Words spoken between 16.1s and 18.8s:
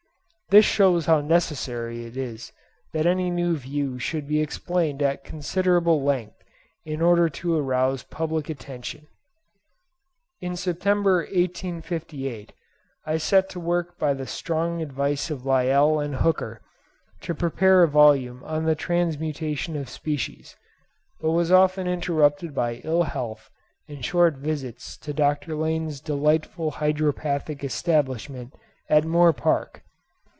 Hooker to prepare a volume on the